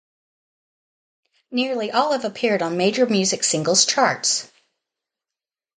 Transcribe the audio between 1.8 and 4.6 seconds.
all have appeared on major music singles charts.